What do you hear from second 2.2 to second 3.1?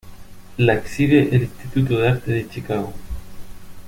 de Chicago.